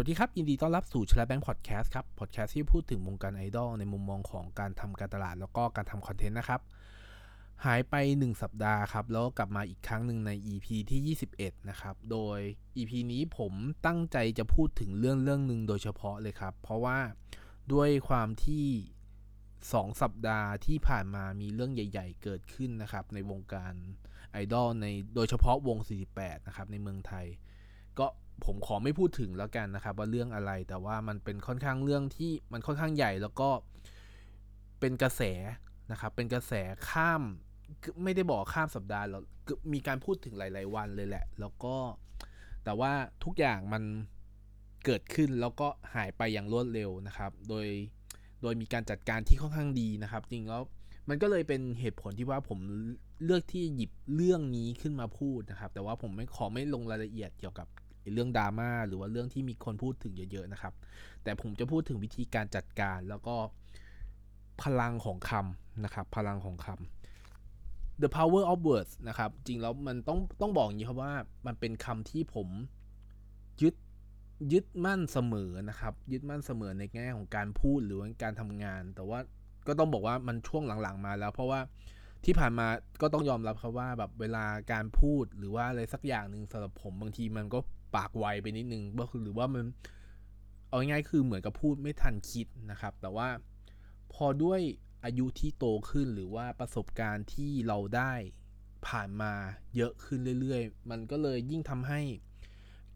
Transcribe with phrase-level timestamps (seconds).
[0.00, 6.60] สวัสดีครับ ยินดีต้อนรับสู่ชลาแบงค์พอดแคสต์ครับ พอดแคสต์ที่พูดถึงวงการไอดอลในมุมมองของการทำการตลาดแล้วก็การทำคอนเทนต์นะครับ
[7.64, 12.38] หายไป 1 สัปดาห์ครับ แล้วกลับมาอีกครั้งหนึ่งใน EP ที่ 21 นะครับ โดย
[12.76, 13.52] EP นี้ผม
[13.86, 16.98] ตั้งใจจะพูดถึงเรื่องเรื่องหนึ่งโดยเฉพาะเลยครับ เพราะว่า
[17.72, 18.66] ด้วยความที่
[19.30, 23.72] 2 สัปดาห์ที่ผ่านมามีเรื่องใหญ่ ๆ เกิดขึ้นนะครับ ในวงการ
[24.32, 25.78] ไอดอลในโดยเฉพาะวง
[26.12, 27.26] 48 นะครับในเมืองไทย
[28.00, 28.06] ก็
[28.44, 33.50] ผมขอไม่พูดถึงแล้วกันนะครับ ว่าเรื่องอะไรแต่ว่ามันเป็นค่อนข้างเรื่องที่มันค่อนข้างใหญ่แล้วก็
[34.80, 35.22] เป็นกระแส
[35.92, 36.52] นะครับ เป็นกระแส
[36.88, 37.22] ข้าม
[38.02, 39.22] ไม่ได้บอกข้ามสัปดาห์แล้ว
[39.72, 41.76] มีการพูดถึงหลาย ๆ วันเลยแหละ แล้วก็
[42.64, 42.92] แต่ว่า
[43.24, 43.82] ทุกอย่างมัน
[44.84, 47.66] เกิดขึ้นแล้วก็หายไปอย่างรวดเร็วนะครับ โดย
[48.42, 50.62] โดยมีการจัดการที่ค่อนข้างดีนะครับ จริงแล้ว
[51.08, 52.58] มันก็เลยเป็นเหตุผลที่ว่าผม
[53.24, 57.66] เลือกที่หยิบเรื่องนี้ขึ้นมาพูดนะครับ แต่ว่าผมไม่ขอไม่ลงรายละเอียดเกี่ยวกับ
[58.14, 60.74] เรื่องดราม่าหรือว่าเรื่องที่มีคนพูดถึงเยอะๆนะครับ
[61.22, 63.36] แต่ผมจะพูดถึงวิธีการจัดการแล้วก็
[64.62, 71.14] พลังของคำนะครับ พลังของคำ the power of words นะครับ จริงแล้วมันต้องต้องบอกอย่างนี้ครับว่า
[71.46, 72.48] มันเป็นคำที่ผม
[73.62, 73.74] ยึด
[74.52, 79.18] ยึดมั่นเสมอนะครับ ยึดมั่นเสมอในแง่ของการพูดหรือว่าการทำงาน แต่ว่า
[79.66, 81.60] ก็ต้องบอกว่ามันช่วงหลังๆมาแล้ว เพราะว่า
[82.24, 82.66] ที่ผ่านมา
[83.00, 87.58] ก็ต้องยอมรับครับว่าแบบเวลาการพูดหรือว่าอะไรสักอย่างหนึ่งสำหรับผมบางทีมันก็
[87.94, 89.64] ปากไวไปนิดนึงก็คือหรือว่ามัน
[90.68, 93.28] เอาง่ายคือเหมือนกับพูดไม่ทันคิดนะครับ แต่ว่า
[94.12, 94.60] พอด้วย
[95.04, 98.12] อายุที่โตขึ้นหรือว่าประสบการณ์ที่เราได้
[98.86, 99.32] ผ่านมา
[99.76, 102.00] เยอะขึ้นเรื่อยๆ มันก็เลยยิ่งทำให้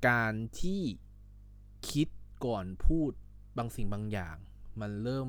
[0.09, 0.81] การที่
[1.91, 2.09] คิด
[2.47, 3.11] ก่อนพูด
[3.59, 4.37] บางสิ่งบางอย่าง
[4.81, 5.29] มันเริ่ม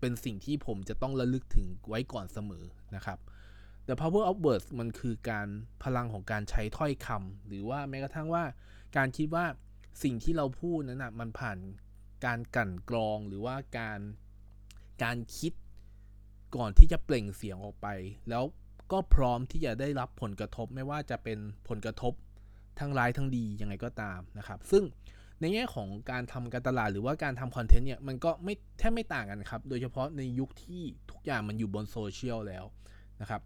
[0.00, 2.64] เป็นสิ่งที่ผมจะต้องระลึกถึงไว้ก่อนเสมอ
[2.96, 3.18] นะครับ
[3.88, 5.48] The power of words มันคือการ
[5.82, 8.44] พลังของการใช้ถ้อยคำหรือว่าแม้กระทั่งว่า
[8.96, 9.44] การคิดว่า
[10.02, 11.58] สิ่งที่เราพูดนั้นนะมันผ่าน
[12.24, 14.00] การกั่นกรองหรือว่าการ
[15.02, 15.52] การคิด
[16.56, 17.86] ก่อนที่จะเปล่งเสียงออกไป
[18.30, 18.44] แล้ว
[18.92, 21.38] ก็พร้อมที่จะได้รับผลกระทบไม่ว่าจะเป็น
[21.68, 22.12] ผลกระทบ
[22.78, 24.84] ทั้งร้ายทั้งดียังไงก็ตามนะครับ ซึ่ง
[25.40, 32.64] ในแง่ของการทำการตลาดหรือว่าการทำคอนเทนต์เนี่ยมันก็ไม่แทบไม่ต่างกันครับ โดยเฉพาะในยุคที่ทุกอย่างมันอยู่บนโซเชียลแล้ว
[33.20, 33.40] นะครับ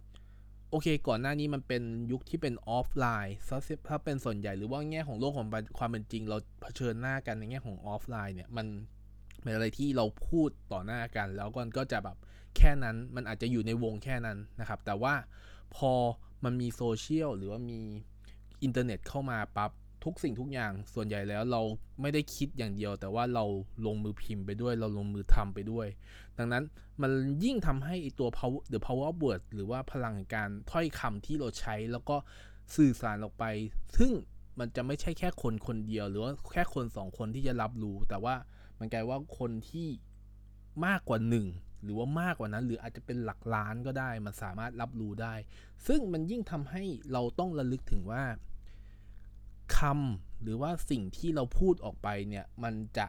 [0.79, 1.83] โอเคก่อนหน้านี้มันเป็น
[2.13, 3.37] ยุคที่เป็นออฟไลน์
[3.89, 5.49] ถ้าเป็นส่วนใหญ่หรือว่าแง่ของโลกของ
[5.79, 8.67] ความเป็นจริง เราเผชิญหน้ากันในแง่ของออฟไลน์เนี่ยมัน
[9.43, 12.17] เป็นอะไรที่เราพูดต่อหน้ากัน แล้วก็จะแบบ
[12.57, 15.15] แค่นั้นมันอาจจะอยู่ในวงแค่นั้นนะครับ แต่ว่า
[15.77, 15.93] พอ
[16.45, 17.81] มันมีโซเชียลหรือว่ามี
[18.63, 19.71] อินเทอร์เน็ตเข้ามาปับ๊บ
[20.07, 21.63] ทุกสิ่งทุกอย่างส่วนใหญ่แล้วเรา
[22.01, 23.45] ไม่ได้คิดอย่างเดียว แต่ว่าเรา
[23.87, 25.87] ลงมือพิมพ์ไปด้วย เราลงมือทำไปด้วย
[26.39, 26.65] ดังนั้น
[27.03, 27.11] มัน
[27.45, 32.17] ยิ่งทำให้ตัว power the power of word หรือว่าพลังการถ้อยคำที่เราใช้แล้วก็
[32.77, 33.45] สื่อสารออกไป
[33.99, 34.13] ซึ่ง
[34.59, 38.35] มันจะไม่ใช่แค่คนคนเดียว หรือว่าแค่คนสองคนที่จะรับรู้ แต่ว่า
[38.79, 39.89] มันกลายว่าคนที่
[40.87, 41.47] มากกว่าหนึ่ง
[41.83, 45.35] หรือว่ามากกว่านั้น หรืออาจจะเป็นหลักล้านก็ได้ มันสามารถรับรู้ได้
[45.87, 48.25] ซึ่งมันยิ่งทำให้เราต้องระลึกถึงว่า
[49.79, 53.07] คำหรือว่าสิ่งที่เราพูดออกไปเนี่ย มันจะ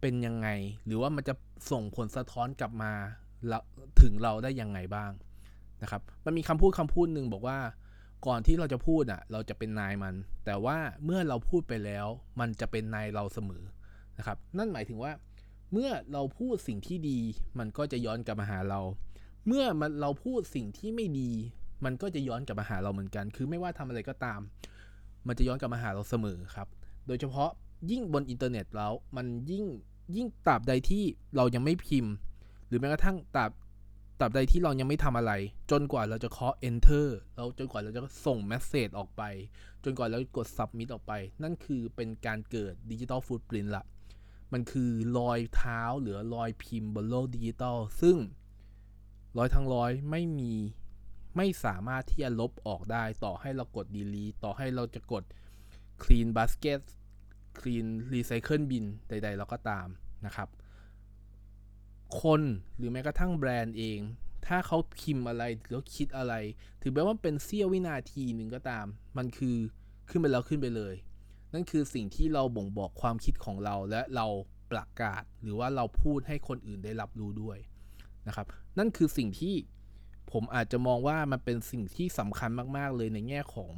[0.00, 0.48] เป็นยังไง
[0.86, 1.34] หรือว่ามันจะ
[1.70, 2.92] ส่งผลสะท้อนกลับมา
[4.02, 5.10] ถึงเราได้ยังไงบ้าง
[5.82, 7.58] นะครับ มันมีคำพูดคำพูดหนึ่งบอกว่า
[8.26, 10.14] ก่อนที่เราจะพูดอะ เราจะเป็นนายมัน
[10.44, 12.06] แต่ว่าเมื่อเราพูดไปแล้ว
[12.40, 13.64] มันจะเป็นนายเราเสมอ
[14.18, 15.12] นะครับ นั่นหมายถึงว่า
[15.72, 17.18] เมื่อเราพูดสิ่งที่ดี
[17.58, 18.80] มันก็จะย้อนกลับมาหาเรา
[19.46, 21.30] เมื่อมันเราพูดสิ่งที่ไม่ดี
[21.84, 24.40] มันก็จะย้อนกลับมาหาเราเหมือนกัน คือไม่ว่าทำอะไรก็ตาม
[25.26, 26.68] มันจะย้อนกลับมาหาเราเสมอครับ
[27.06, 27.50] โดยเฉพาะ
[27.90, 29.64] ยิ่งบนอินเทอร์เน็ตแล้วมันยิ่ง
[30.16, 31.04] ยิ่งตราบใดที่
[31.36, 32.12] เรายังไม่พิมพ์
[32.66, 33.50] หรือแม้กระทั่งตราบ
[34.20, 35.32] ตราบใดที่เรายังไม่ทำอะไร
[35.70, 39.22] จนกว่าเราจะเคาะ enter เราจนกว่าเราจะส่ง message ออกไป
[39.84, 41.12] จนกว่าเรากด submit ออกไป
[41.42, 43.84] นั่นคือเป็นการเกิดดิจิตอลฟูดปรินต์ละ
[44.52, 48.16] มันคือรอยเท้าหรือรอยพิมพ์บนโลกดิจิตอลซึ่ง
[49.38, 50.52] ร้อยทั้งร้อยไม่มี
[51.36, 55.24] ไม่สามารถที่จะลบออกได้ ต่อให้เรากด delete ต่อให้เราจะกด
[56.02, 56.80] clean basket
[57.60, 59.86] clean recycle bin ใด ๆ เราก็ตาม
[60.26, 60.48] นะครับ
[62.20, 62.42] คน
[62.76, 64.00] หรือแม้กระทั่งแบรนด์เอง
[64.46, 66.34] ถ้าเขาพิมพ์อะไรหรือคิดอะไร
[66.82, 68.86] ถือแม้ว่าเป็นเสี้ยววินาทีหนึ่งก็ตาม
[69.16, 69.56] มันคือ
[70.08, 70.94] ขึ้นไปแล้วขึ้นไปเลย
[71.52, 74.26] นั่นคือสิ่งที่เราบ่งบอกความคิดของเราและเรา
[74.72, 77.58] ประกาศ หรือว่าเราพูดให้คนอื่นได้รับรู้ด้วย
[78.28, 78.46] นะครับ
[78.78, 79.54] นั่นคือสิ่งที่
[80.32, 83.72] ผมอาจจะมองว่ามันเป็นสิ่งที่สำคัญมาก ๆ เลยในแง่ของ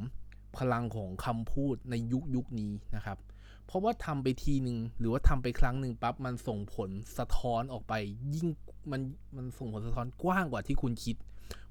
[0.57, 3.17] พลังของคำพูดในยุคยุคนี้นะครับ
[3.65, 7.93] เพราะว่าทำไปทีหนึ่งหรือว่าทำไปครั้งหนึ่งปั๊บมันส่งผลสะท้อนออกไป
[8.35, 8.47] ยิ่ง
[8.91, 9.01] มัน
[9.35, 11.15] มันส่งผลสะท้อนกว้างกว่าที่คุณคิด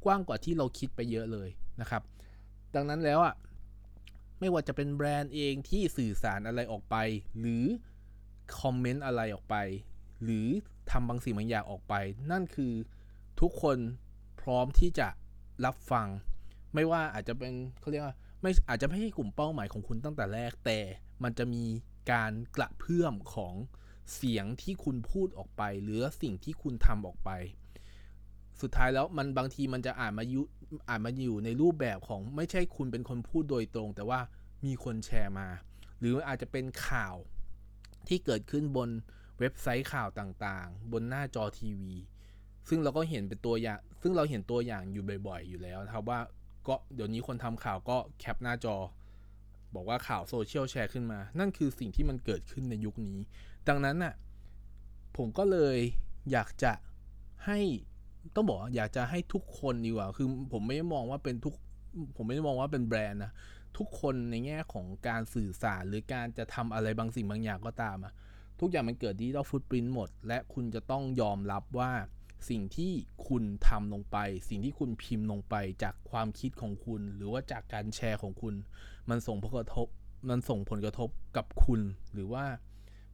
[0.04, 1.48] กว้างกว่าที่เราคิดไปเยอะเลย
[1.80, 2.02] นะครับ
[2.74, 3.34] ดังนั้นแล้วอะ
[4.40, 6.96] ไม่ว่าจะเป็นแบรนด์เองที่สื่อสารอะไรออกไป
[7.38, 7.64] หรือ
[8.60, 9.56] คอมเมนต์อะไรออกไป
[10.24, 10.46] หรือ
[10.90, 11.94] ทำบางสิ่งบางอย่างออกไป
[12.30, 12.72] นั่นคือ
[13.40, 13.76] ทุกคน
[14.48, 15.08] ร้อมที่จะ
[15.64, 16.08] รับฟัง
[16.74, 20.78] ไม่ว่าอาจจะเป็นเขาเรียกว่าไม่อาจจะไม่ใช่กลุ่มเป้าหมายของคุณตั้งแต่แรกแต่
[21.22, 21.64] มันจะมี
[22.12, 23.54] การกระเพื่อมของ
[24.14, 27.30] เสียงที่คุณพูดออกไป หรือสิ่งที่คุณทำออกไป
[28.60, 30.42] สุดท้ายแล้วมันบางทีมันจะอ่านมายุ
[30.88, 34.20] อ่านมาอยู่ในรูปแบบของไม่ใช่คุณเป็นคนพูดโดยตรง แต่ว่า
[34.64, 35.48] มีคนแชร์มา
[36.00, 37.16] หรืออาจจะเป็นข่าว
[38.08, 38.88] ที่เกิดขึ้นบน
[39.38, 41.94] เว็บไซต์ข่าวต่างๆ บนหน้าจอทีวี
[42.68, 46.20] ซึ่งเราก็เห็นเป็นตัวอย่าง ซึ่งเราเห็นตัวอย่างอยู่บ่อย ๆ อยู่แล้วครับว่า
[46.68, 48.76] ก็เดี๋ยวนี้คนทำข่าวก็แคปหน้าจอ
[49.74, 53.18] บอกว่าข่าวโซเชียลแชร์ขึ้นมา นั่นคือสิ่งที่มันเกิดขึ้นในยุคนี้
[53.68, 54.14] ดังนั้นน่ะ
[55.16, 55.78] ผมก็เลย
[56.32, 56.72] อยากจะ
[57.46, 57.58] ให้
[58.34, 61.54] ต้องบอกอยากจะให้ทุกคนดีกว่า คือผมไม่ได้มองว่าเป็นทุก
[62.16, 63.32] ผมไม่ได้มองว่าเป็นแบรนด์นะ
[63.78, 68.12] ทุกคนในแง่ของการสื่อสารหรือการจะทำอะไรบางสิ่งบางอย่างก็ตามอะ
[68.60, 71.92] ทุกอย่างมันเกิดดิจิตอลฟุตปรินต์หมด และคุณจะต้องยอมรับว่า
[72.48, 72.92] สิ่งที่
[73.28, 74.16] คุณทำลงไป
[74.48, 78.54] สิ่งที่คุณพิมพ์ลงไปจากความคิดของคุณ หรือว่าจากการแชร์ของคุณ
[79.10, 79.86] มันส่งผลกระทบ
[80.30, 81.80] มันส่งผลกระทบกับคุณ
[82.12, 82.44] หรือว่า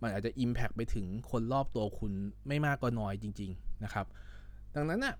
[0.02, 2.12] มันอาจจะ Impact ไปถึงคนรอบตัวคุณ
[2.48, 4.06] ไม่มากก็น้อยจริง ๆนะครับ
[4.74, 5.14] ดังนั้นน่ะ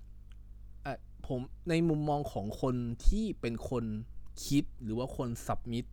[1.26, 1.40] ผม
[1.70, 2.74] ในมุมมองของคน
[3.06, 3.84] ที่เป็นคน
[4.46, 5.84] คิดหรือว่าคนสับมิด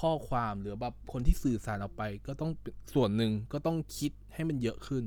[0.00, 2.50] ข้อความหรือแบบคนที่สื่อสารออกไป ก็ต้อง
[2.94, 5.04] ส่วนหนึ่งก็ต้องคิดให้มันเยอะขึ้น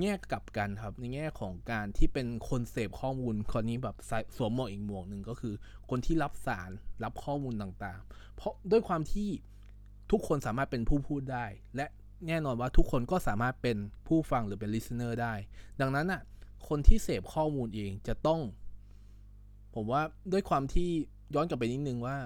[0.00, 3.96] แง่กลับกันครับ ในแง่ของการที่เป็นคนเสพข้อมูลคนนี้แบบ
[4.36, 5.54] สวมหมวกอีกหมวกหนึ่งก็คือ
[5.90, 6.70] คนที่รับสาร
[7.04, 9.28] รับข้อมูลต่างๆ เพราะด้วยความที่
[10.10, 11.46] ทุกคนสามารถเป็นผู้พูดได้
[11.76, 11.86] และ
[12.26, 15.34] แน่นอนว่าทุกคนก็สามารถเป็นผู้ฟังหรือเป็น listener ได้
[15.80, 16.22] ดังนั้นอะ
[16.68, 18.40] คนที่เสพข้อมูลเองจะต้อง
[19.74, 20.02] ผมว่า
[20.32, 20.90] ด้วยความที่
[21.34, 22.16] ย้อนกลับไปนิดนึงว่า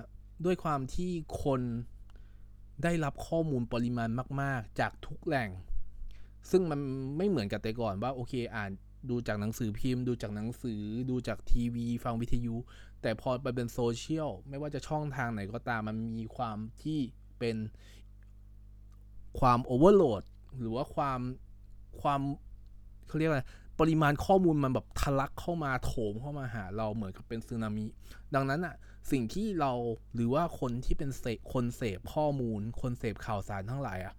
[0.45, 1.11] ด้วยความที่
[1.45, 1.61] คน
[2.83, 4.11] ได้รับข้อมูลปริมาณ
[4.43, 5.51] มาก ๆ จากทุกแหล่ง
[6.51, 6.81] ซึ่งมัน
[7.17, 8.71] ไม่เหมือนกับแต่ก่อนว่าโอเคอ่าน
[9.11, 12.57] ดูจากหนังสือพิมพ์ ดูจากหนังสือ ดูจากทีวี ฟังวิทยุ
[13.03, 16.99] แต่พอไปเป็นโซเชียลไม่ว่าจะช่องทางไหนก็ตามมันมีความที่
[17.39, 17.57] เป็น
[19.39, 20.23] ความโอเวอร์โหลด
[20.61, 21.21] หรือว่าความ
[22.01, 22.21] ความ
[23.07, 23.43] เขาเรียกอะไร
[23.81, 27.87] ปริมาณข้อมูลมันแบบทะลักเข้ามาโถมเข้ามาหาเราเหมือนกับเป็นสึนามิ
[28.35, 28.75] ดังนั้นอะ
[29.11, 29.73] สิ่งที่เรา
[30.15, 34.15] หรือว่าคนที่เป็นเสคนเสพข้อมูล คนเสพข่าวสารทั้งหลายอะ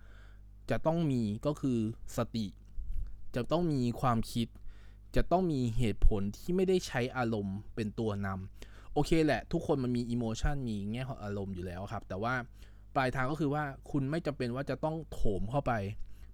[0.71, 1.77] จะต้องมีก็คือ
[2.17, 2.45] สติ
[3.35, 4.47] จะต้องมีความคิด
[5.15, 12.33] จะต้องมีเหตุผลที่ไม่ได้ใช้อารมณ์เป็นตัวนำโอเคแหละ ทุกคนมันมีอิโมชันมีแง่ของอารมณ์อยู่แล้วครับ แต่ว่า
[12.95, 15.73] ปลายทางก็คือว่าคุณไม่จำเป็นว่าจะต้องโถมเข้าไป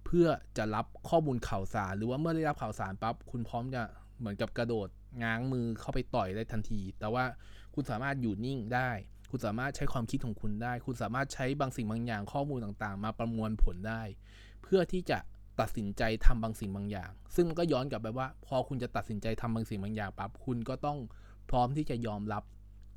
[0.06, 0.26] เพื่อ
[0.56, 3.82] จะรับข้อมูลข่าวสาร หรือว่าเมื่อได้รับข่าวสารปั๊บคุณพร้อมจะ
[4.18, 4.88] เหมือนกับกระโดด
[5.22, 7.24] ง้างมือเข้าไปต่อยได้ทันที แต่ว่า
[7.74, 8.90] คุณสามารถอยู่นิ่งได้
[9.36, 14.02] คุณสามารถใช้ความคิดของคุณได้ คุณสามารถใช้บางสิ่งบางอย่างข้อมูลต่างๆ มาประมวลผลได้
[14.62, 15.18] เพื่อที่จะ
[15.60, 20.98] ตัดสินใจทำบางสิ่งบางอย่าง ซึ่งก็ย้อนกลับไปว่า พอคุณจะตัดสินใจทำบางสิ่งบางอย่างปั๊บคุณก็ต้อง
[21.50, 22.42] พร้อมที่จะยอมรับ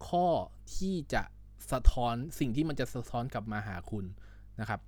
[0.08, 0.28] ข้อ
[0.76, 1.24] ที่จะ
[1.72, 4.06] สะท้อนสิ่งที่มันจะสะท้อนกลับมาหาคุณ
[4.60, 4.80] นะครับ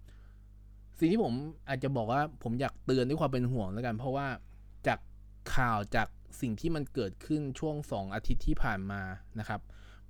[0.99, 1.33] สิ่งที่ผม
[1.69, 4.27] อาจจะบอกว่าผมอยากเตือนด้วยความเป็นห่วงแล้วกัน เพราะว่า
[4.87, 4.99] จาก
[5.55, 6.07] ข่าวจาก
[6.41, 9.01] สิ่งที่มันเกิดขึ้นช่วงสองอาทิตย์ที่ผ่านมา
[9.39, 9.61] นะครับ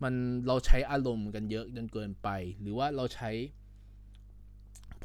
[0.03, 0.13] มัน
[0.47, 2.29] เราใช้อารมณ์กันเยอะจนเกินไป
[2.61, 3.31] หรือว่าเราใช้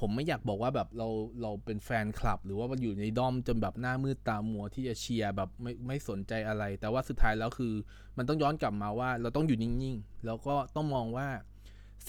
[0.01, 1.09] ผมไม่อยากบอกว่าแบบเรา
[1.43, 7.73] เราเป็นแฟนคลับ หรือว่ามันอยู่ในด้อมจนแบบหน้ามืดตามัวที่จะเชียร์แบบไม่ไม่สนใจอะไร แต่ว่าสุดท้ายแล้วคือ
[8.17, 11.29] มันต้องย้อนกลับมาว่า เราต้องอยู่นิ่งๆ แล้วก็ต้องมองว่า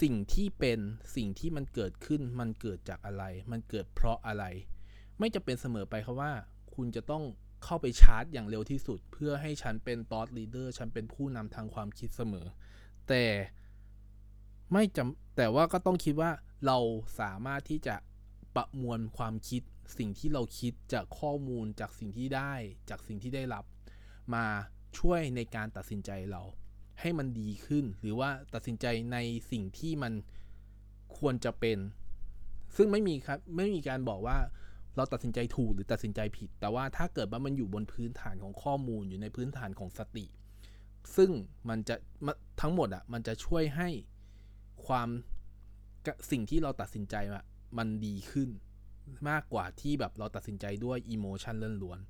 [0.02, 0.78] สิ่งที่เป็น
[1.16, 4.44] สิ่งที่มันเกิดขึ้นมันเกิดจากอะไร มันเกิดเพราะอะไร
[5.18, 6.32] ไม่จะเป็นเสมอไปครับว่า
[6.74, 7.24] คุณจะต้อง
[7.64, 12.46] เข้าไปชาร์จอย่างเร็วที่สุด เพื่อให้ฉันเป็นตอสลีเดอร์ฉันเป็นผู้นำทางความคิดเสมอ
[13.08, 13.24] แต่
[14.72, 16.30] ไม่จำแต่ว่าก็ต้องคิดว่า
[16.66, 16.78] เรา
[17.20, 17.96] สามารถที่จะ
[18.56, 19.62] ประมวลความคิด
[19.98, 22.52] สิ่งที่เราคิดจากข้อมูลจากสิ่งที่ได้
[22.90, 23.64] จากสิ่งที่ได้รับ
[24.34, 24.44] มา
[24.98, 26.42] ช่วยในการตัดสินใจเรา
[27.00, 29.18] ให้มันดีขึ้น หรือว่าตัดสินใจใน
[29.50, 30.12] สิ่งที่มัน
[31.18, 31.78] ควรจะเป็น
[32.76, 34.38] ซึ่งไม่มีครับไม่มีการบอกว่า
[34.96, 40.26] เราตัดสินใจถูกหรือตัดสินใจผิด แต่ว่าถ้าเกิดว่ามันอยู่บนพื้นฐานของข้อมูลอยู่ในพื้นฐานของสติ
[41.16, 41.30] ซึ่ง
[41.68, 41.96] มันจะ
[42.60, 43.88] ทั้งหมดอะ่ะมันจะช่วยให้
[44.86, 45.08] ความ
[46.30, 47.44] สิ่งที่เราตัดสินใจอะ
[47.78, 48.48] มันดีขึ้น
[49.28, 52.00] มากกว่าที่แบบเราตัดสินใจด้วยอิโมชันล้วน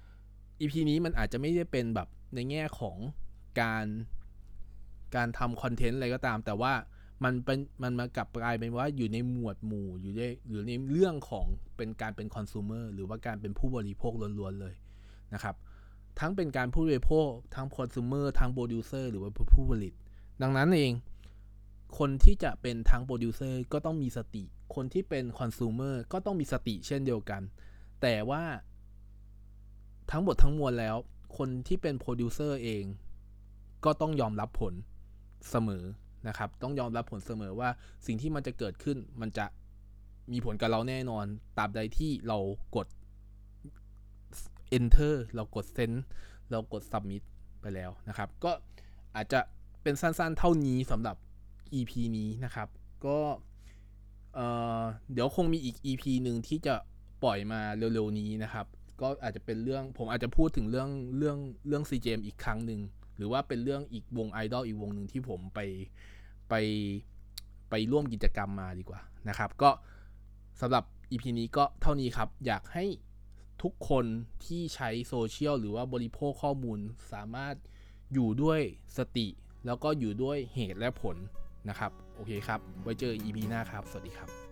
[0.00, 2.96] ๆ EP นี้มันอาจจะไม่ได้เป็นแบบในแง่ของ
[3.60, 3.86] การ
[5.16, 6.72] การทำคอนเทนต์อะไรก็ตาม แต่ว่า
[7.24, 14.74] มันเป็นมันมากลับกลายเป็นว่าอยู่ในหมวดหมู่อยู่ในหรือในเรื่องของเป็นการเป็นคอน sumer หรือว่าการเป็นผู้บริโภคล้วนๆเลย
[15.34, 15.54] นะครับ
[16.20, 19.92] ทั้งเป็นการผู้บริโภคทั้งคอน sumer ทั้งโปรดิวเซอร์หรือว่าผู้ผลิต
[20.42, 20.92] ดังนั้นเอง
[21.98, 24.44] คนที่จะเป็นทั้งโปรดิวเซอร์ก็ต้องมีสติ
[24.74, 27.42] คนที่เป็น consumer ก็ต้องมีสติเช่นเดียวกัน
[28.02, 28.42] แต่ว่า
[30.10, 30.96] ทั้งหมดทั้งมวลแล้ว
[31.38, 32.84] คนที่เป็นโปรดิวเซอร์เอง
[33.84, 34.74] ก็ต้องยอมรับผล
[35.50, 35.84] เสมอ
[36.28, 37.70] นะครับ ต้องยอมรับผลเสมอว่า
[38.06, 39.46] สิ่งที่มันจะเกิดขึ้นมันจะ
[40.32, 41.24] มีผลกับเราแน่นอน
[41.58, 42.38] ตราบใดที่เรา
[42.76, 42.86] กด
[44.76, 45.96] enter เรากด send
[46.50, 47.22] เรากด submit
[47.60, 48.52] ไปแล้วนะครับ ก็
[49.16, 49.40] อาจจะ
[49.82, 51.16] เป็นสั้นๆเท่านี้สำหรับ
[51.78, 52.68] EP นี้นะครับ
[53.06, 53.18] ก็
[54.34, 56.74] เเดี๋ยวคงมีอีก EP หนึ่งที่จะ
[57.24, 58.66] ปล่อยมาเร็วๆนี้นะครับ
[59.00, 62.80] ก็อาจจะเป็นเรื่องผมอาจจะพูดถึงเรื่องเรื่องเรื่อง CGM อีกครั้งหนึ่ง
[63.16, 65.60] หรือว่าเป็นเรื่องอีกวงไอดอลอีกวงหนึ่งที่ผมไป
[66.48, 66.54] ไป
[67.70, 69.70] ไปร่วมกิจกรรมมาดีกว่านะครับ ก็
[70.60, 72.84] สำหรับ EP นี้ก็เท่านี้ครับ อยากให้
[73.62, 74.04] ทุกคน
[74.46, 76.78] ที่ใช้โซเชียลหรือว่าบริโภคข้อมูล
[77.12, 77.54] สามารถ
[78.12, 78.60] อยู่ด้วย
[78.98, 79.26] สติ
[79.66, 81.16] แล้วก็อยู่ด้วยเหตุและผล
[81.68, 84.47] นะครับ โอเคครับ ไว้เจอ EP หน้าครับ สวัสดีครับ